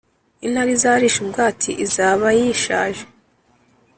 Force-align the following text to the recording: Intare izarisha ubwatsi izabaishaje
Intare 0.45 0.69
izarisha 0.77 1.19
ubwatsi 1.25 1.69
izabaishaje 1.85 3.03